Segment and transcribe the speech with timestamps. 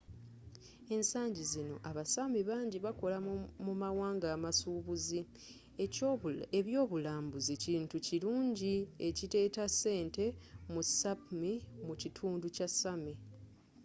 [0.95, 3.19] ensangi zino abasaami bangi bakolera
[3.65, 5.19] mu mawanga amasuubuzi
[6.59, 8.73] ebyobulambuzi kintu kirungi
[9.07, 10.25] ekireeta ssente
[10.71, 11.53] mu sapmi
[11.87, 13.13] mu kitundu kya sami